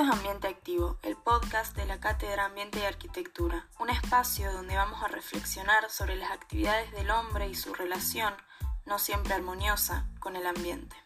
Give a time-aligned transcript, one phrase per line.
[0.00, 5.02] Es Ambiente Activo, el podcast de la Cátedra Ambiente y Arquitectura, un espacio donde vamos
[5.02, 8.32] a reflexionar sobre las actividades del hombre y su relación,
[8.86, 10.96] no siempre armoniosa, con el ambiente.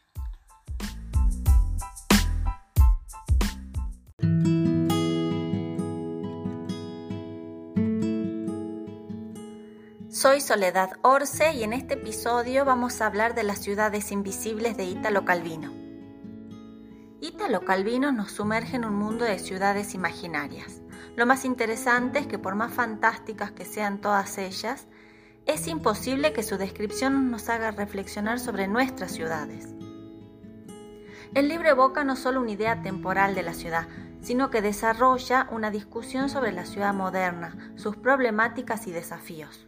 [10.08, 14.84] Soy Soledad Orce y en este episodio vamos a hablar de las ciudades invisibles de
[14.84, 15.83] Ítalo Calvino.
[17.26, 20.82] Ítalo Calvino nos sumerge en un mundo de ciudades imaginarias.
[21.16, 24.88] Lo más interesante es que por más fantásticas que sean todas ellas,
[25.46, 29.68] es imposible que su descripción nos haga reflexionar sobre nuestras ciudades.
[31.32, 33.88] El libro evoca no solo una idea temporal de la ciudad,
[34.20, 39.66] sino que desarrolla una discusión sobre la ciudad moderna, sus problemáticas y desafíos.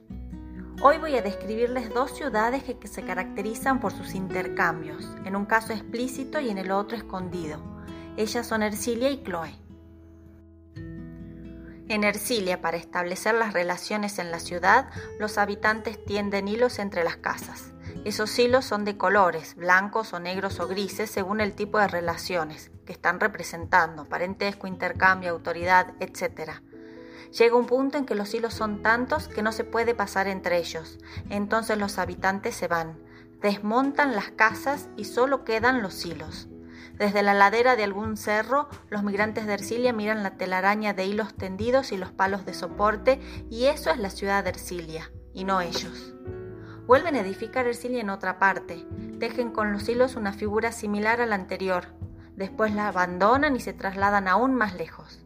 [0.83, 5.73] Hoy voy a describirles dos ciudades que, se caracterizan por sus intercambios, en un caso
[5.73, 7.59] explícito y en el otro escondido.
[8.19, 9.59] Ellas son Ercilia y Chloe.
[11.89, 17.17] En Ercilia, para establecer las relaciones en la ciudad, los habitantes tienden hilos entre las
[17.17, 17.73] casas.
[18.05, 22.71] Esos hilos son de colores, blancos o negros o grises, según el tipo de relaciones
[22.85, 26.61] que están representando, parentesco, intercambio, autoridad, etc.
[27.39, 30.57] Llega un punto en que los hilos son tantos que no se puede pasar entre
[30.59, 30.99] ellos.
[31.29, 32.99] Entonces los habitantes se van,
[33.43, 36.49] desmontan las casas y solo quedan los hilos.
[36.95, 41.35] Desde la ladera de algún cerro, los migrantes de Ercilia miran la telaraña de hilos
[41.35, 45.61] tendidos y los palos de soporte, y eso es la ciudad de Ercilia, y no
[45.61, 46.15] ellos.
[46.87, 48.87] Vuelven a edificar Ercilia en otra parte,
[49.21, 51.89] tejen con los hilos una figura similar a la anterior,
[52.35, 55.26] después la abandonan y se trasladan aún más lejos.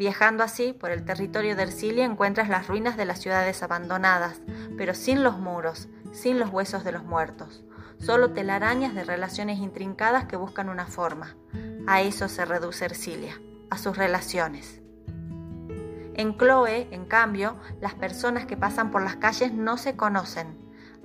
[0.00, 4.40] Viajando así por el territorio de Ercilia encuentras las ruinas de las ciudades abandonadas,
[4.78, 7.62] pero sin los muros, sin los huesos de los muertos,
[7.98, 11.36] solo telarañas de relaciones intrincadas que buscan una forma.
[11.86, 14.80] A eso se reduce Ercilia, a sus relaciones.
[16.14, 20.56] En Chloe, en cambio, las personas que pasan por las calles no se conocen.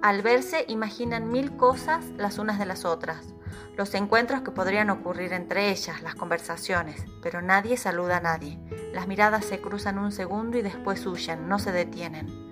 [0.02, 3.35] Al verse imaginan mil cosas las unas de las otras,
[3.78, 8.58] los encuentros que podrían ocurrir entre ellas, las conversaciones, pero nadie saluda a nadie.
[8.94, 12.46] Las miradas se cruzan un segundo y después huyen, no se detienen.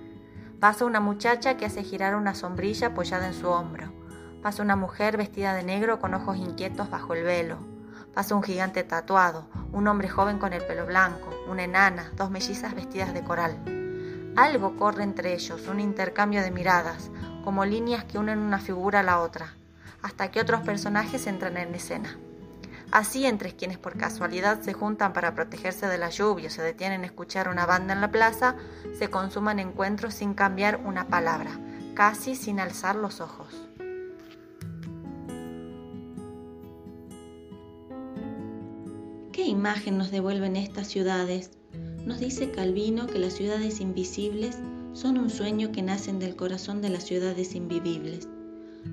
[0.59, 3.93] Pasa una muchacha que hace girar una sombrilla apoyada en su hombro.
[4.41, 7.57] Pasa una mujer vestida de negro con ojos inquietos bajo el velo.
[8.13, 12.75] Pasa un gigante tatuado, un hombre joven con el pelo blanco, una enana, dos mellizas
[12.75, 13.57] vestidas de coral.
[14.35, 17.11] Algo corre entre ellos, un intercambio de miradas,
[17.45, 19.55] como líneas que unen una figura a la otra,
[20.03, 22.17] hasta que otros personajes entran en escena.
[22.91, 27.01] Así, entre quienes por casualidad se juntan para protegerse de la lluvia o se detienen
[27.01, 28.55] a escuchar una banda en la plaza,
[28.99, 31.59] se consuman encuentros sin cambiar una palabra,
[31.95, 33.47] casi sin alzar los ojos.
[39.31, 41.49] ¿Qué imagen nos devuelven estas ciudades?
[42.05, 44.59] Nos dice Calvino que las ciudades invisibles
[44.93, 48.27] son un sueño que nacen del corazón de las ciudades invivibles.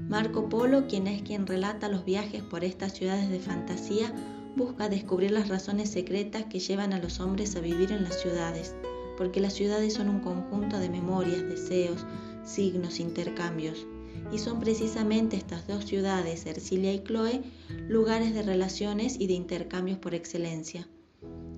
[0.08, 4.12] Marco Polo, quien es quien relata los viajes por estas ciudades de fantasía,
[4.56, 8.74] busca descubrir las razones secretas que llevan a los hombres a vivir en las ciudades,
[9.16, 12.06] porque las ciudades son un conjunto de memorias, deseos,
[12.44, 13.86] signos, intercambios.
[14.32, 17.42] Y son precisamente estas dos ciudades, Ercilia y Chloe,
[17.88, 20.88] lugares de relaciones y de intercambios por excelencia.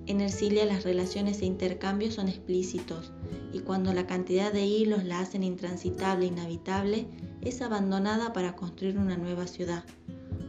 [0.05, 3.11] En Ercilia las relaciones e intercambios son explícitos,
[3.53, 7.07] y cuando la cantidad de hilos la hacen intransitable e inhabitable,
[7.45, 9.83] es abandonada para construir una nueva ciudad.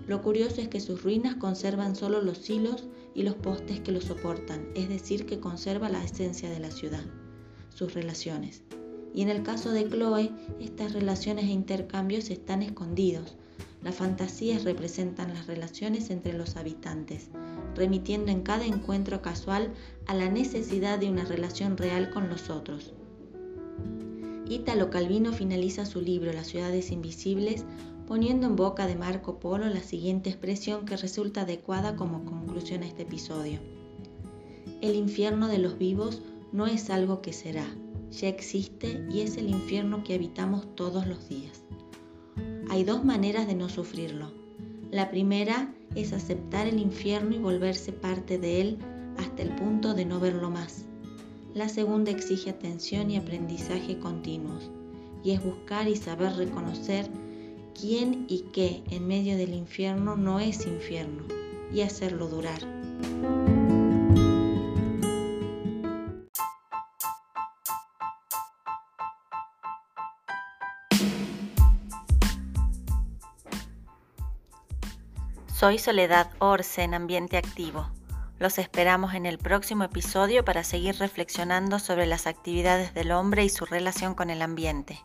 [0.06, 2.84] Lo curioso es que sus ruinas conservan solo los hilos
[3.14, 7.04] y los postes que los soportan, es decir, que conserva la esencia de la ciudad,
[7.70, 8.62] sus relaciones.
[9.14, 13.36] Y en el caso de Chloe, estas relaciones e intercambios están escondidos.
[13.82, 17.28] Las fantasías representan las relaciones entre los habitantes,
[17.76, 19.72] remitiendo en cada encuentro casual
[20.06, 22.92] a la necesidad de una relación real con los otros.
[24.48, 27.64] Ítalo Calvino finaliza su libro Las ciudades invisibles
[28.06, 32.86] poniendo en boca de Marco Polo la siguiente expresión que resulta adecuada como conclusión a
[32.86, 33.60] este episodio.
[34.82, 36.20] El infierno de los vivos
[36.52, 37.66] no es algo que será,
[38.10, 41.62] ya existe y es el infierno que habitamos todos los días.
[42.68, 44.30] Hay dos maneras de no sufrirlo.
[44.90, 48.78] La primera es aceptar el infierno y volverse parte de él
[49.16, 50.84] hasta el punto de no verlo más.
[51.54, 54.72] La segunda exige atención y aprendizaje continuos,
[55.22, 57.08] y es buscar y saber reconocer
[57.80, 61.22] quién y qué en medio del infierno no es infierno,
[61.72, 62.58] y hacerlo durar.
[75.54, 77.86] Soy Soledad Orce en Ambiente Activo.
[78.44, 83.48] Los esperamos en el próximo episodio para seguir reflexionando sobre las actividades del hombre y
[83.48, 85.00] su relación con el ambiente.